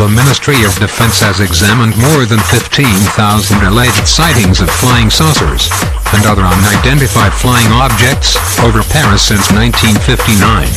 [0.00, 3.04] the Ministry of Defense has examined more than 15,000
[3.68, 5.68] alleged sightings of flying saucers
[6.16, 8.32] and other unidentified flying objects
[8.64, 10.72] over Paris since 1959.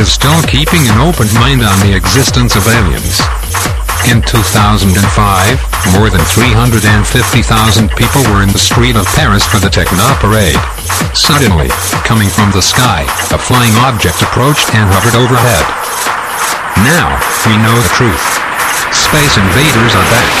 [0.00, 3.20] Is still keeping an open mind on the existence of aliens.
[4.08, 4.96] In 2005,
[6.00, 6.88] more than 350,000
[8.00, 10.56] people were in the street of Paris for the Techno Parade.
[11.12, 11.68] Suddenly,
[12.08, 15.68] coming from the sky, a flying object approached and hovered overhead.
[16.82, 17.14] Now,
[17.46, 18.26] we know the truth.
[18.92, 20.34] Space invaders are back.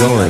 [0.00, 0.29] Going.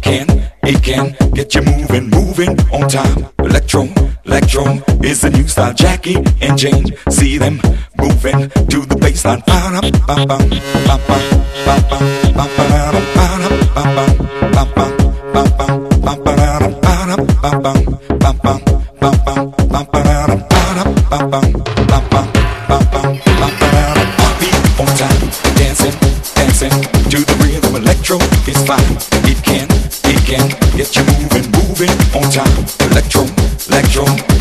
[0.00, 3.26] It can, it can get you moving, moving on time.
[3.38, 3.86] Electro,
[4.24, 4.64] electro
[5.02, 5.74] is the new style.
[5.74, 7.60] Jackie and Jane, see them
[7.98, 9.40] moving to the bassline.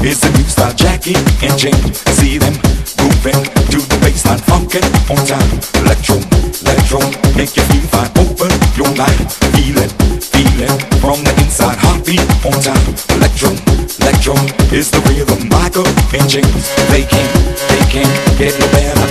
[0.09, 0.73] Is the new style.
[0.73, 1.13] Jackie
[1.45, 2.57] and Jane, see them
[2.97, 5.53] moving to the bassline, funkin' on time.
[5.85, 6.17] Electro,
[6.65, 6.97] electro,
[7.37, 8.09] make you feel fine.
[8.17, 9.93] Open your mind, feel it,
[10.33, 11.77] feel it from the inside.
[11.77, 12.89] Heartbeat on time.
[13.21, 13.53] Electro,
[14.01, 14.33] electro
[14.73, 15.45] is the rhythm.
[15.45, 17.29] Michael and James, they can,
[17.69, 18.09] they can
[18.41, 19.05] get no better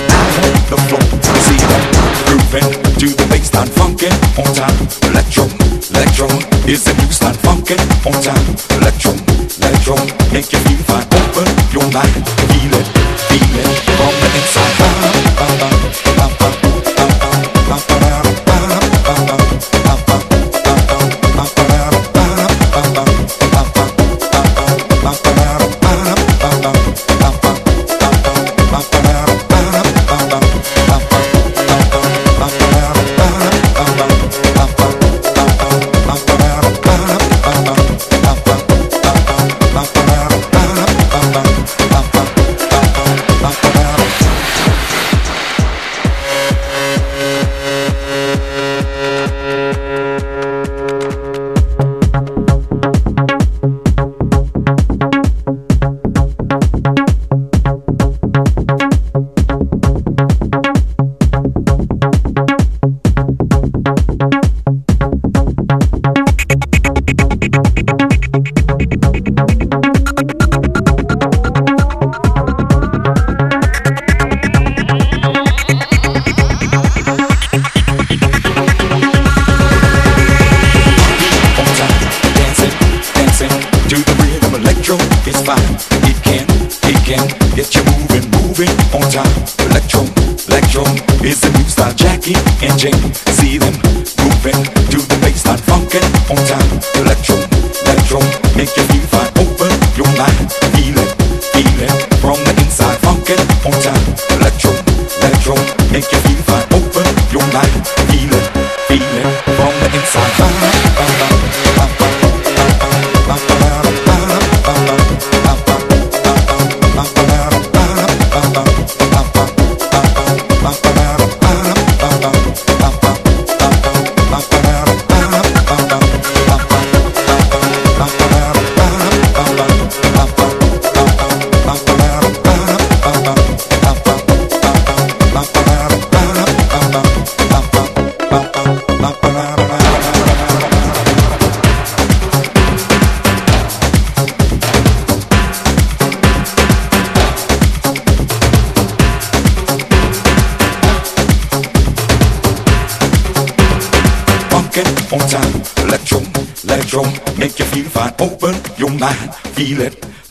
[0.67, 1.03] the floor.
[1.47, 1.83] See them
[2.27, 2.69] grooving
[2.99, 4.75] to the bassline, funkin' on time.
[5.07, 5.47] Electro,
[5.95, 6.27] electro
[6.67, 7.39] is the new style.
[7.39, 8.68] Funkin' on time.
[10.31, 11.08] Make you feel fine.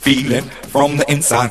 [0.09, 1.51] feeling from the inside.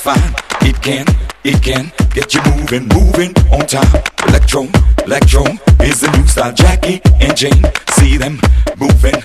[0.00, 0.34] Fine.
[0.62, 1.06] It can,
[1.44, 4.02] it can get you moving, moving on time.
[4.28, 4.68] Electro,
[5.04, 5.42] electro
[5.82, 6.52] is the new style.
[6.52, 8.40] Jackie and Jane, see them
[8.78, 9.20] moving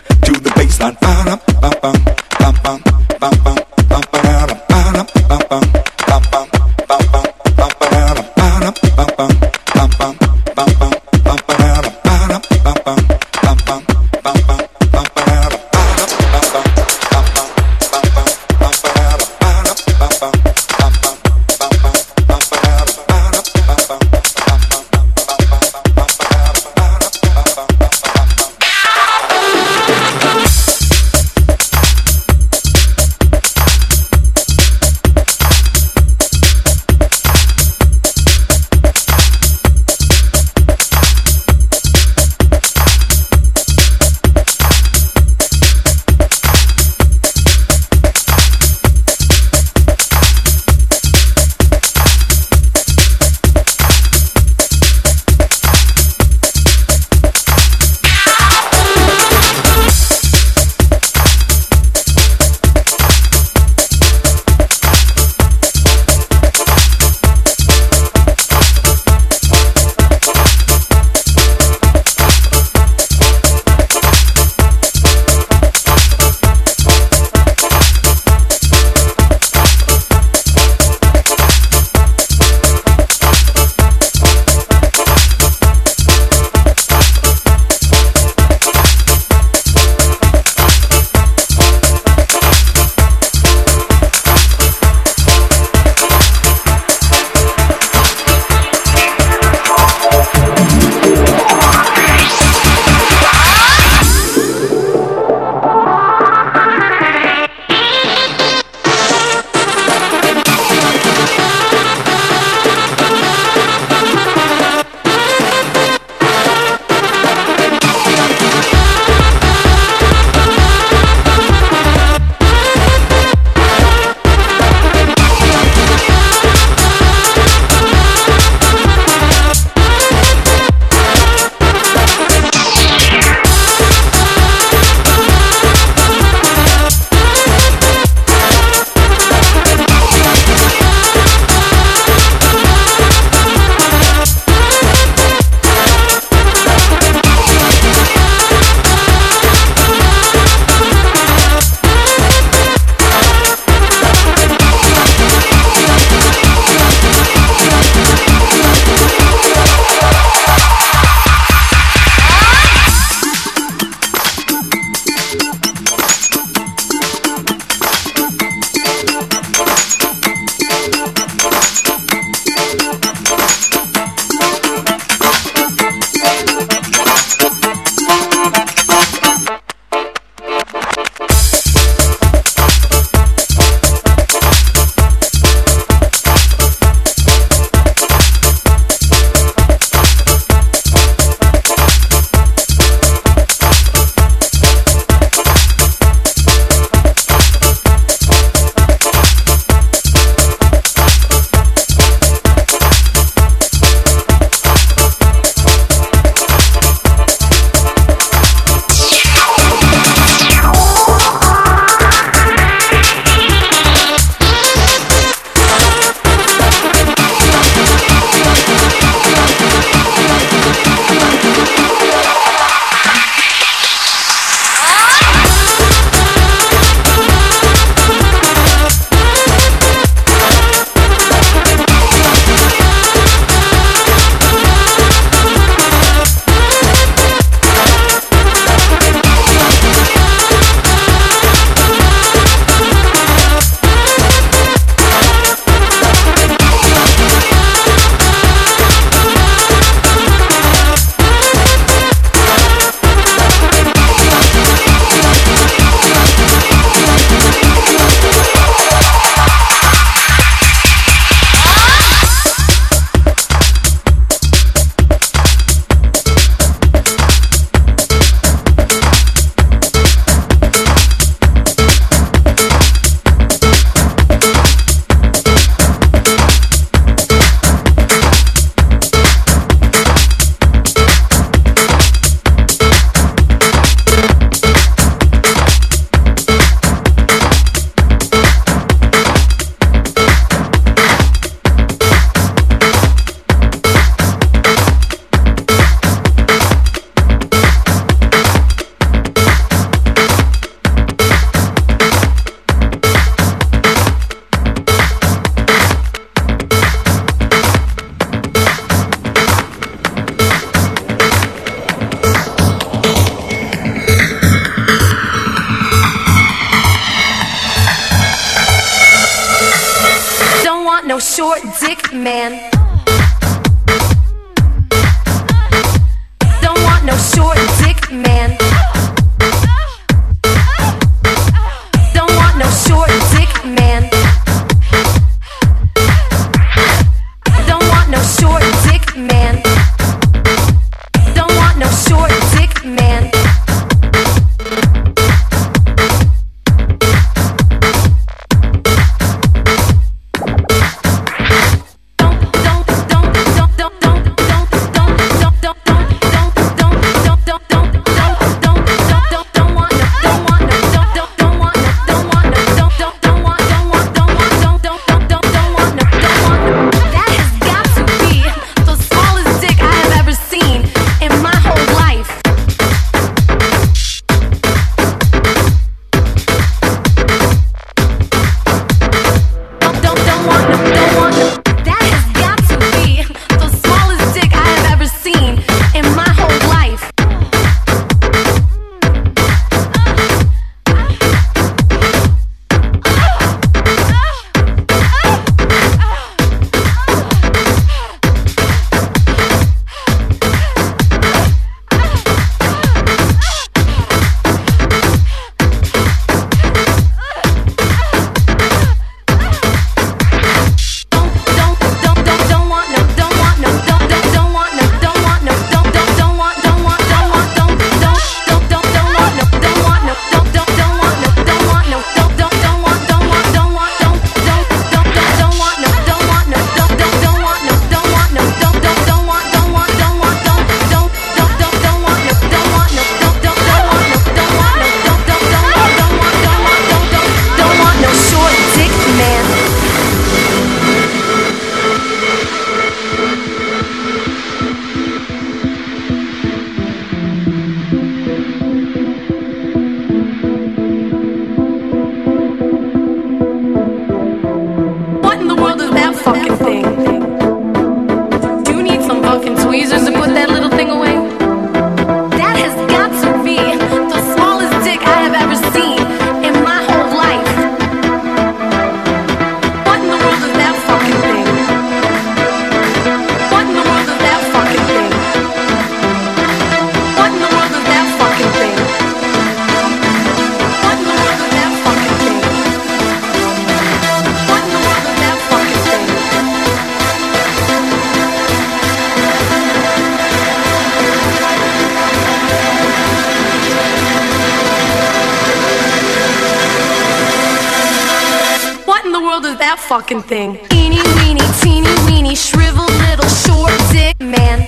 [500.14, 500.60] fucking thing.
[500.72, 504.68] Eeny, weeny, teeny, weeny, shriveled little short dick man.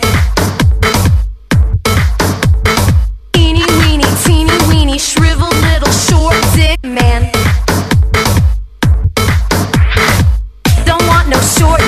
[3.36, 7.32] Eeny, weeny, teeny, weeny, shriveled little short dick man.
[10.86, 11.82] Don't want no short